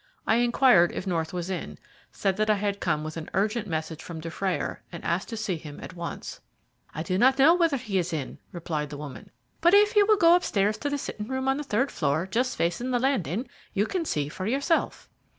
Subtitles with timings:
[0.25, 1.77] I inquired if North was in,
[2.11, 5.57] said that I had come with an urgent message from Dufrayer, and asked to see
[5.57, 6.41] him at once.
[6.91, 9.29] "I do not know whether he is in," replied the woman,
[9.61, 12.57] "but if you will go upstairs to the sitting room on the third floor just
[12.57, 15.07] facing the landing, you can see for yourself."